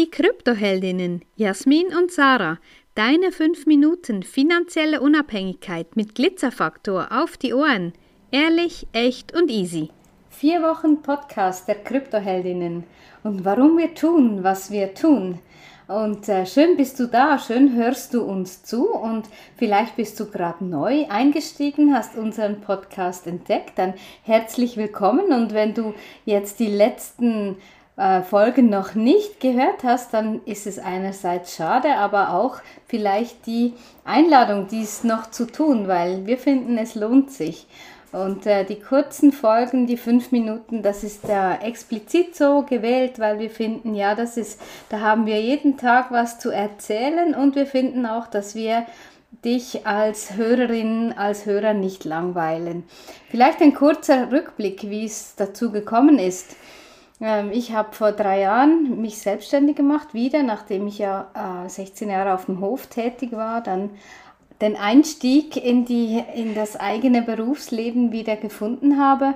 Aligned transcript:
Die 0.00 0.10
Kryptoheldinnen 0.10 1.26
Jasmin 1.36 1.88
und 1.94 2.10
Sarah, 2.10 2.56
deine 2.94 3.32
5 3.32 3.66
Minuten 3.66 4.22
finanzielle 4.22 5.02
Unabhängigkeit 5.02 5.94
mit 5.94 6.14
Glitzerfaktor 6.14 7.08
auf 7.10 7.36
die 7.36 7.52
Ohren. 7.52 7.92
Ehrlich, 8.30 8.86
echt 8.94 9.36
und 9.36 9.50
easy. 9.50 9.90
Vier 10.30 10.62
Wochen 10.62 11.02
Podcast 11.02 11.68
der 11.68 11.74
Kryptoheldinnen 11.74 12.84
und 13.24 13.44
warum 13.44 13.76
wir 13.76 13.94
tun, 13.94 14.42
was 14.42 14.70
wir 14.70 14.94
tun. 14.94 15.38
Und 15.86 16.30
äh, 16.30 16.46
schön 16.46 16.78
bist 16.78 16.98
du 16.98 17.06
da, 17.06 17.38
schön 17.38 17.74
hörst 17.74 18.14
du 18.14 18.22
uns 18.22 18.62
zu 18.62 18.88
und 18.88 19.26
vielleicht 19.58 19.96
bist 19.96 20.18
du 20.18 20.30
gerade 20.30 20.64
neu 20.64 21.08
eingestiegen, 21.10 21.94
hast 21.94 22.16
unseren 22.16 22.62
Podcast 22.62 23.26
entdeckt, 23.26 23.72
dann 23.76 23.92
herzlich 24.22 24.78
willkommen 24.78 25.30
und 25.32 25.52
wenn 25.52 25.74
du 25.74 25.92
jetzt 26.24 26.58
die 26.58 26.68
letzten 26.68 27.58
äh, 28.00 28.22
Folgen 28.22 28.70
noch 28.70 28.94
nicht 28.94 29.40
gehört 29.40 29.84
hast, 29.84 30.14
dann 30.14 30.40
ist 30.46 30.66
es 30.66 30.78
einerseits 30.78 31.54
schade, 31.54 31.96
aber 31.96 32.30
auch 32.32 32.56
vielleicht 32.86 33.46
die 33.46 33.74
Einladung, 34.06 34.68
dies 34.68 35.04
noch 35.04 35.30
zu 35.30 35.46
tun, 35.46 35.86
weil 35.86 36.24
wir 36.26 36.38
finden, 36.38 36.78
es 36.78 36.94
lohnt 36.94 37.30
sich. 37.30 37.66
Und 38.12 38.46
äh, 38.46 38.64
die 38.64 38.80
kurzen 38.80 39.32
Folgen, 39.32 39.86
die 39.86 39.98
fünf 39.98 40.32
Minuten, 40.32 40.82
das 40.82 41.04
ist 41.04 41.28
da 41.28 41.56
explizit 41.56 42.34
so 42.34 42.62
gewählt, 42.62 43.18
weil 43.18 43.38
wir 43.38 43.50
finden, 43.50 43.94
ja, 43.94 44.14
das 44.14 44.38
ist, 44.38 44.58
da 44.88 45.00
haben 45.00 45.26
wir 45.26 45.40
jeden 45.40 45.76
Tag 45.76 46.10
was 46.10 46.38
zu 46.38 46.50
erzählen 46.50 47.34
und 47.34 47.54
wir 47.54 47.66
finden 47.66 48.06
auch, 48.06 48.26
dass 48.26 48.54
wir 48.54 48.86
dich 49.44 49.86
als 49.86 50.36
Hörerin, 50.36 51.12
als 51.16 51.44
Hörer 51.44 51.74
nicht 51.74 52.06
langweilen. 52.06 52.84
Vielleicht 53.28 53.60
ein 53.60 53.74
kurzer 53.74 54.32
Rückblick, 54.32 54.88
wie 54.88 55.04
es 55.04 55.34
dazu 55.36 55.70
gekommen 55.70 56.18
ist. 56.18 56.56
Ähm, 57.20 57.50
ich 57.52 57.72
habe 57.72 57.94
vor 57.94 58.12
drei 58.12 58.40
Jahren 58.40 59.00
mich 59.00 59.18
selbstständig 59.18 59.76
gemacht, 59.76 60.14
wieder, 60.14 60.42
nachdem 60.42 60.86
ich 60.86 60.98
ja 60.98 61.64
äh, 61.64 61.68
16 61.68 62.10
Jahre 62.10 62.34
auf 62.34 62.46
dem 62.46 62.60
Hof 62.60 62.86
tätig 62.86 63.32
war, 63.32 63.60
dann 63.60 63.90
den 64.60 64.76
Einstieg 64.76 65.56
in, 65.56 65.84
die, 65.84 66.22
in 66.34 66.54
das 66.54 66.78
eigene 66.78 67.22
Berufsleben 67.22 68.12
wieder 68.12 68.36
gefunden 68.36 68.98
habe, 68.98 69.34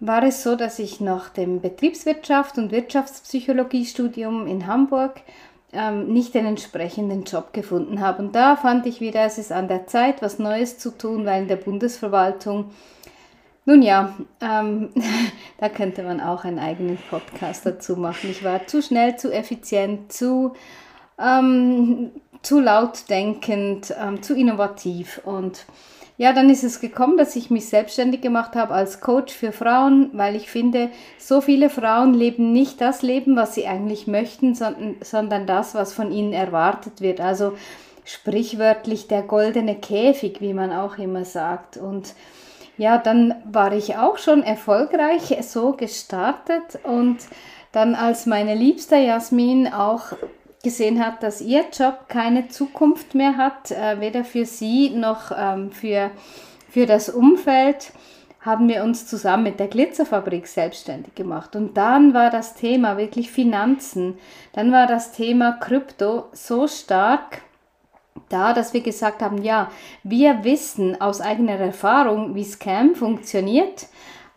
war 0.00 0.22
es 0.22 0.42
so, 0.42 0.54
dass 0.54 0.78
ich 0.78 1.00
nach 1.00 1.28
dem 1.30 1.60
Betriebswirtschaft 1.60 2.58
und 2.58 2.70
Wirtschaftspsychologiestudium 2.70 4.46
in 4.46 4.66
Hamburg 4.66 5.22
ähm, 5.72 6.12
nicht 6.12 6.34
den 6.34 6.46
entsprechenden 6.46 7.24
Job 7.24 7.52
gefunden 7.52 8.00
habe. 8.00 8.22
Und 8.22 8.34
da 8.34 8.56
fand 8.56 8.86
ich 8.86 9.00
wieder, 9.00 9.22
es 9.22 9.38
ist 9.38 9.50
an 9.50 9.68
der 9.68 9.86
Zeit, 9.86 10.22
was 10.22 10.38
Neues 10.38 10.78
zu 10.78 10.96
tun, 10.96 11.26
weil 11.26 11.42
in 11.42 11.48
der 11.48 11.56
Bundesverwaltung, 11.56 12.70
nun 13.68 13.82
ja, 13.82 14.14
ähm, 14.40 14.88
da 15.58 15.68
könnte 15.68 16.02
man 16.02 16.22
auch 16.22 16.44
einen 16.44 16.58
eigenen 16.58 16.96
Podcast 17.10 17.66
dazu 17.66 17.96
machen. 17.96 18.30
Ich 18.30 18.42
war 18.42 18.66
zu 18.66 18.80
schnell, 18.80 19.16
zu 19.16 19.30
effizient, 19.30 20.10
zu 20.10 20.54
ähm, 21.18 22.12
zu 22.40 22.60
laut 22.60 23.10
denkend, 23.10 23.94
ähm, 24.00 24.22
zu 24.22 24.34
innovativ. 24.34 25.20
Und 25.22 25.66
ja, 26.16 26.32
dann 26.32 26.48
ist 26.48 26.64
es 26.64 26.80
gekommen, 26.80 27.18
dass 27.18 27.36
ich 27.36 27.50
mich 27.50 27.68
selbstständig 27.68 28.22
gemacht 28.22 28.56
habe 28.56 28.72
als 28.72 29.02
Coach 29.02 29.34
für 29.34 29.52
Frauen, 29.52 30.12
weil 30.14 30.34
ich 30.34 30.50
finde, 30.50 30.88
so 31.18 31.42
viele 31.42 31.68
Frauen 31.68 32.14
leben 32.14 32.52
nicht 32.54 32.80
das 32.80 33.02
Leben, 33.02 33.36
was 33.36 33.54
sie 33.54 33.66
eigentlich 33.66 34.06
möchten, 34.06 34.54
sondern, 34.54 34.96
sondern 35.02 35.46
das, 35.46 35.74
was 35.74 35.92
von 35.92 36.10
ihnen 36.10 36.32
erwartet 36.32 37.02
wird. 37.02 37.20
Also 37.20 37.52
sprichwörtlich 38.06 39.08
der 39.08 39.20
goldene 39.20 39.74
Käfig, 39.74 40.40
wie 40.40 40.54
man 40.54 40.72
auch 40.72 40.96
immer 40.96 41.26
sagt. 41.26 41.76
Und 41.76 42.14
ja, 42.78 42.96
dann 42.96 43.34
war 43.44 43.72
ich 43.72 43.96
auch 43.96 44.18
schon 44.18 44.42
erfolgreich 44.42 45.36
so 45.42 45.72
gestartet 45.72 46.78
und 46.84 47.18
dann 47.72 47.94
als 47.94 48.24
meine 48.24 48.54
liebste 48.54 48.96
Jasmin 48.96 49.66
auch 49.72 50.12
gesehen 50.62 51.04
hat, 51.04 51.22
dass 51.22 51.40
ihr 51.40 51.66
Job 51.76 52.06
keine 52.08 52.48
Zukunft 52.48 53.14
mehr 53.14 53.36
hat, 53.36 53.70
äh, 53.70 54.00
weder 54.00 54.24
für 54.24 54.44
sie 54.44 54.90
noch 54.90 55.32
ähm, 55.36 55.70
für, 55.70 56.10
für 56.68 56.86
das 56.86 57.08
Umfeld, 57.08 57.92
haben 58.40 58.68
wir 58.68 58.84
uns 58.84 59.06
zusammen 59.06 59.42
mit 59.42 59.60
der 59.60 59.68
Glitzerfabrik 59.68 60.46
selbstständig 60.46 61.14
gemacht. 61.14 61.56
Und 61.56 61.76
dann 61.76 62.14
war 62.14 62.30
das 62.30 62.54
Thema 62.54 62.96
wirklich 62.96 63.30
Finanzen, 63.30 64.18
dann 64.52 64.72
war 64.72 64.86
das 64.86 65.12
Thema 65.12 65.52
Krypto 65.52 66.26
so 66.32 66.66
stark 66.68 67.42
da, 68.28 68.52
dass 68.52 68.72
wir 68.72 68.80
gesagt 68.80 69.22
haben, 69.22 69.42
ja, 69.42 69.70
wir 70.02 70.44
wissen 70.44 71.00
aus 71.00 71.20
eigener 71.20 71.58
Erfahrung, 71.58 72.34
wie 72.34 72.44
Scam 72.44 72.94
funktioniert 72.94 73.86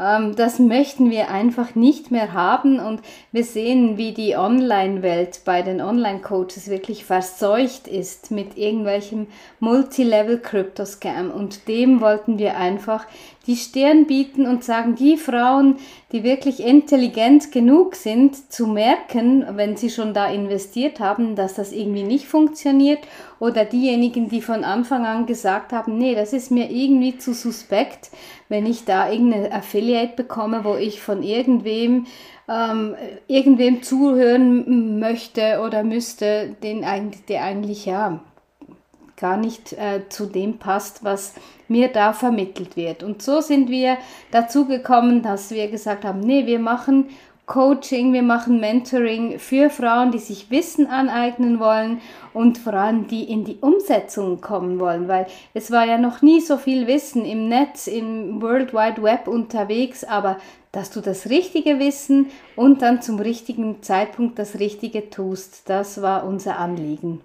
das 0.00 0.58
möchten 0.58 1.10
wir 1.10 1.28
einfach 1.28 1.74
nicht 1.74 2.10
mehr 2.10 2.32
haben 2.32 2.80
und 2.80 3.02
wir 3.32 3.44
sehen, 3.44 3.98
wie 3.98 4.12
die 4.12 4.34
Online-Welt 4.34 5.42
bei 5.44 5.60
den 5.60 5.82
Online-Coaches 5.82 6.70
wirklich 6.70 7.04
verseucht 7.04 7.86
ist 7.86 8.30
mit 8.30 8.56
irgendwelchem 8.56 9.26
Multilevel-Crypto-Scam 9.58 11.30
und 11.30 11.68
dem 11.68 12.00
wollten 12.00 12.38
wir 12.38 12.56
einfach 12.56 13.06
die 13.46 13.56
Stirn 13.56 14.06
bieten 14.06 14.46
und 14.46 14.64
sagen, 14.64 14.94
die 14.94 15.16
Frauen, 15.16 15.76
die 16.12 16.22
wirklich 16.22 16.60
intelligent 16.60 17.52
genug 17.52 17.94
sind, 17.94 18.52
zu 18.52 18.66
merken, 18.66 19.44
wenn 19.56 19.76
sie 19.76 19.90
schon 19.90 20.14
da 20.14 20.30
investiert 20.30 21.00
haben, 21.00 21.36
dass 21.36 21.54
das 21.54 21.72
irgendwie 21.72 22.04
nicht 22.04 22.26
funktioniert 22.26 23.00
oder 23.38 23.64
diejenigen, 23.64 24.28
die 24.28 24.42
von 24.42 24.62
Anfang 24.62 25.04
an 25.04 25.26
gesagt 25.26 25.72
haben, 25.72 25.98
nee, 25.98 26.14
das 26.14 26.32
ist 26.32 26.50
mir 26.50 26.70
irgendwie 26.70 27.18
zu 27.18 27.32
suspekt, 27.32 28.10
wenn 28.48 28.66
ich 28.66 28.84
da 28.84 29.10
irgendeine 29.10 29.52
Affiliate 29.52 29.89
bekomme, 30.16 30.64
wo 30.64 30.76
ich 30.76 31.00
von 31.00 31.22
irgendwem 31.22 32.06
ähm, 32.50 32.96
irgendwem 33.28 33.82
zuhören 33.82 34.98
möchte 34.98 35.60
oder 35.64 35.84
müsste, 35.84 36.56
den 36.62 36.84
eigentlich, 36.84 37.24
der 37.26 37.44
eigentlich 37.44 37.86
ja 37.86 38.20
gar 39.16 39.36
nicht 39.36 39.74
äh, 39.74 40.08
zu 40.08 40.26
dem 40.26 40.58
passt, 40.58 41.04
was 41.04 41.34
mir 41.68 41.88
da 41.88 42.12
vermittelt 42.12 42.76
wird. 42.76 43.02
Und 43.02 43.22
so 43.22 43.40
sind 43.40 43.68
wir 43.68 43.98
dazu 44.30 44.66
gekommen, 44.66 45.22
dass 45.22 45.50
wir 45.50 45.70
gesagt 45.70 46.04
haben, 46.04 46.20
nee, 46.20 46.46
wir 46.46 46.58
machen 46.58 47.10
Coaching, 47.50 48.12
wir 48.12 48.22
machen 48.22 48.60
Mentoring 48.60 49.40
für 49.40 49.70
Frauen, 49.70 50.12
die 50.12 50.20
sich 50.20 50.52
Wissen 50.52 50.86
aneignen 50.86 51.58
wollen 51.58 52.00
und 52.32 52.58
vor 52.58 52.74
allem 52.74 53.08
die 53.08 53.24
in 53.24 53.44
die 53.44 53.56
Umsetzung 53.60 54.40
kommen 54.40 54.78
wollen, 54.78 55.08
weil 55.08 55.26
es 55.52 55.72
war 55.72 55.84
ja 55.84 55.98
noch 55.98 56.22
nie 56.22 56.40
so 56.40 56.58
viel 56.58 56.86
Wissen 56.86 57.24
im 57.24 57.48
Netz, 57.48 57.88
im 57.88 58.40
World 58.40 58.72
Wide 58.72 59.02
Web 59.02 59.26
unterwegs, 59.26 60.04
aber 60.04 60.36
dass 60.70 60.92
du 60.92 61.00
das 61.00 61.28
richtige 61.28 61.80
Wissen 61.80 62.26
und 62.54 62.82
dann 62.82 63.02
zum 63.02 63.18
richtigen 63.18 63.82
Zeitpunkt 63.82 64.38
das 64.38 64.60
Richtige 64.60 65.10
tust, 65.10 65.68
das 65.68 66.00
war 66.00 66.24
unser 66.24 66.56
Anliegen. 66.56 67.20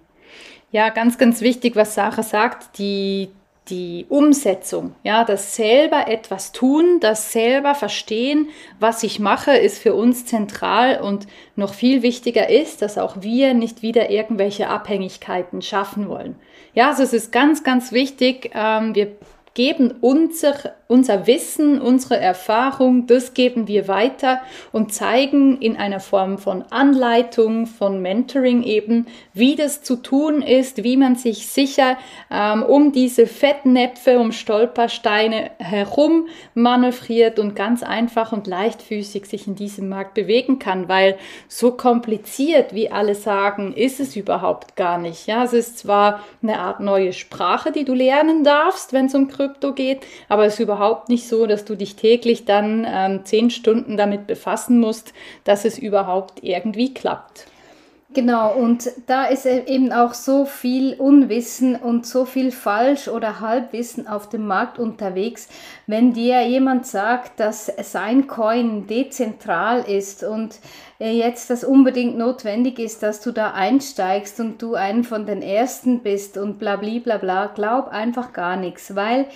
Ja, 0.72 0.88
ganz, 0.88 1.18
ganz 1.18 1.40
wichtig, 1.40 1.76
was 1.76 1.94
Sarah 1.94 2.24
sagt, 2.24 2.80
die, 2.80 3.28
die 3.68 4.06
Umsetzung, 4.08 4.94
ja, 5.02 5.24
das 5.24 5.56
selber 5.56 6.08
etwas 6.08 6.52
tun, 6.52 7.00
das 7.00 7.32
selber 7.32 7.74
verstehen, 7.74 8.48
was 8.78 9.02
ich 9.02 9.18
mache, 9.18 9.56
ist 9.56 9.78
für 9.78 9.94
uns 9.94 10.24
zentral 10.24 11.00
und 11.00 11.26
noch 11.56 11.74
viel 11.74 12.02
wichtiger 12.02 12.48
ist, 12.48 12.82
dass 12.82 12.96
auch 12.96 13.16
wir 13.20 13.54
nicht 13.54 13.82
wieder 13.82 14.10
irgendwelche 14.10 14.68
Abhängigkeiten 14.68 15.62
schaffen 15.62 16.08
wollen. 16.08 16.36
Ja, 16.74 16.90
also 16.90 17.02
es 17.02 17.12
ist 17.12 17.32
ganz, 17.32 17.64
ganz 17.64 17.90
wichtig, 17.90 18.50
ähm, 18.54 18.94
wir 18.94 19.16
geben 19.56 19.94
unser, 20.02 20.54
unser 20.86 21.26
Wissen, 21.26 21.80
unsere 21.80 22.18
Erfahrung, 22.18 23.06
das 23.06 23.32
geben 23.32 23.66
wir 23.68 23.88
weiter 23.88 24.42
und 24.70 24.92
zeigen 24.92 25.58
in 25.62 25.78
einer 25.78 25.98
Form 25.98 26.36
von 26.36 26.62
Anleitung, 26.68 27.66
von 27.66 28.02
Mentoring 28.02 28.62
eben, 28.62 29.06
wie 29.32 29.56
das 29.56 29.82
zu 29.82 29.96
tun 29.96 30.42
ist, 30.42 30.84
wie 30.84 30.98
man 30.98 31.16
sich 31.16 31.48
sicher 31.48 31.96
ähm, 32.30 32.62
um 32.62 32.92
diese 32.92 33.26
Fettnäpfe, 33.26 34.18
um 34.18 34.30
Stolpersteine 34.30 35.52
herum 35.58 36.28
manövriert 36.52 37.38
und 37.38 37.56
ganz 37.56 37.82
einfach 37.82 38.32
und 38.32 38.46
leichtfüßig 38.46 39.24
sich 39.24 39.46
in 39.46 39.54
diesem 39.54 39.88
Markt 39.88 40.12
bewegen 40.12 40.58
kann, 40.58 40.86
weil 40.86 41.16
so 41.48 41.72
kompliziert, 41.72 42.74
wie 42.74 42.90
alle 42.90 43.14
sagen, 43.14 43.72
ist 43.72 44.00
es 44.00 44.16
überhaupt 44.16 44.76
gar 44.76 44.98
nicht. 44.98 45.26
Ja, 45.26 45.44
es 45.44 45.54
ist 45.54 45.78
zwar 45.78 46.20
eine 46.42 46.58
Art 46.58 46.80
neue 46.80 47.14
Sprache, 47.14 47.72
die 47.72 47.86
du 47.86 47.94
lernen 47.94 48.44
darfst, 48.44 48.92
wenn 48.92 49.06
es 49.06 49.14
um 49.14 49.28
Krypto 49.46 49.72
geht, 49.72 50.00
aber 50.28 50.44
es 50.44 50.54
ist 50.54 50.60
überhaupt 50.60 51.08
nicht 51.08 51.28
so, 51.28 51.46
dass 51.46 51.64
du 51.64 51.76
dich 51.76 51.96
täglich 51.96 52.44
dann 52.44 52.86
ähm, 52.88 53.24
zehn 53.24 53.50
Stunden 53.50 53.96
damit 53.96 54.26
befassen 54.26 54.80
musst, 54.80 55.12
dass 55.44 55.64
es 55.64 55.78
überhaupt 55.78 56.42
irgendwie 56.42 56.92
klappt. 56.92 57.46
Genau, 58.14 58.54
und 58.54 58.88
da 59.08 59.24
ist 59.24 59.46
e- 59.46 59.64
eben 59.66 59.92
auch 59.92 60.14
so 60.14 60.44
viel 60.46 60.94
Unwissen 60.94 61.74
und 61.74 62.06
so 62.06 62.24
viel 62.24 62.52
Falsch 62.52 63.08
oder 63.08 63.40
Halbwissen 63.40 64.06
auf 64.06 64.28
dem 64.28 64.46
Markt 64.46 64.78
unterwegs. 64.78 65.48
Wenn 65.88 66.12
dir 66.12 66.46
jemand 66.46 66.86
sagt, 66.86 67.40
dass 67.40 67.66
sein 67.82 68.26
Coin 68.28 68.86
dezentral 68.86 69.82
ist 69.82 70.22
und 70.22 70.60
jetzt 71.00 71.50
das 71.50 71.64
unbedingt 71.64 72.16
notwendig 72.16 72.78
ist, 72.78 73.02
dass 73.02 73.20
du 73.20 73.32
da 73.32 73.52
einsteigst 73.52 74.38
und 74.40 74.62
du 74.62 74.76
einen 74.76 75.02
von 75.04 75.26
den 75.26 75.42
Ersten 75.42 76.00
bist 76.00 76.38
und 76.38 76.58
bla 76.58 76.76
bla 76.76 77.18
bla, 77.18 77.46
glaub 77.48 77.88
einfach 77.88 78.32
gar 78.32 78.56
nichts, 78.56 78.94
weil 78.94 79.26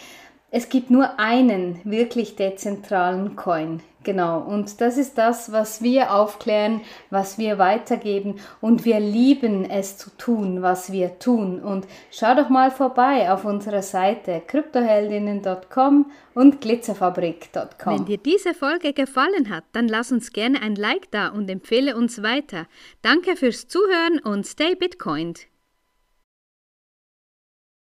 Es 0.51 0.69
gibt 0.69 0.91
nur 0.91 1.19
einen 1.21 1.81
wirklich 1.85 2.35
dezentralen 2.35 3.37
Coin. 3.37 3.81
Genau, 4.03 4.41
und 4.41 4.81
das 4.81 4.97
ist 4.97 5.19
das, 5.19 5.53
was 5.53 5.83
wir 5.83 6.15
aufklären, 6.15 6.81
was 7.11 7.37
wir 7.37 7.59
weitergeben 7.59 8.41
und 8.63 8.87
wir 8.87 8.99
lieben 8.99 9.69
es 9.69 9.99
zu 9.99 10.09
tun, 10.17 10.63
was 10.63 10.91
wir 10.91 11.19
tun. 11.19 11.61
Und 11.61 11.87
schau 12.11 12.35
doch 12.35 12.49
mal 12.49 12.71
vorbei 12.71 13.31
auf 13.31 13.45
unserer 13.45 13.83
Seite 13.83 14.41
kryptoheldinnen.com 14.47 16.11
und 16.35 16.61
glitzerfabrik.com. 16.63 17.95
Wenn 17.95 18.07
dir 18.07 18.19
diese 18.19 18.55
Folge 18.55 18.95
gefallen 18.95 19.51
hat, 19.51 19.65
dann 19.73 19.87
lass 19.87 20.13
uns 20.13 20.33
gerne 20.33 20.63
ein 20.63 20.77
Like 20.77 21.11
da 21.11 21.29
und 21.29 21.51
empfehle 21.51 21.95
uns 21.95 22.23
weiter. 22.23 22.67
Danke 23.03 23.37
fürs 23.37 23.69
Zuhören 23.69 24.19
und 24.21 24.47
stay 24.47 24.75
Bitcoined. 24.75 25.50